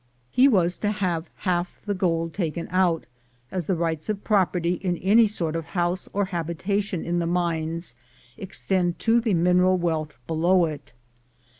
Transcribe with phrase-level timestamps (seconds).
[0.31, 3.05] He was to have half the gold taken out,
[3.51, 7.93] as the rights of property in any sort of house or habitation in the mines
[8.35, 10.93] extend to the mineral wealth below it.